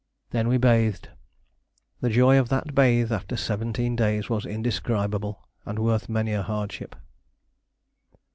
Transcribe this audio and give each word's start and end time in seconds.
Then 0.31 0.47
we 0.47 0.57
bathed. 0.57 1.09
The 1.99 2.09
joy 2.09 2.39
of 2.39 2.49
that 2.49 2.73
bathe 2.73 3.11
after 3.11 3.37
seventeen 3.37 3.95
days 3.95 4.31
was 4.31 4.47
indescribable, 4.47 5.47
and 5.63 5.77
worth 5.77 6.09
many 6.09 6.33
a 6.33 6.41
hardship. 6.41 6.95